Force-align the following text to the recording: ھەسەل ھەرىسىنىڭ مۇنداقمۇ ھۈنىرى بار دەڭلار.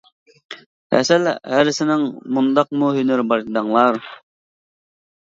ھەسەل 0.93 1.27
ھەرىسىنىڭ 1.55 2.05
مۇنداقمۇ 2.37 2.89
ھۈنىرى 2.95 3.25
بار 3.33 3.43
دەڭلار. 3.59 4.01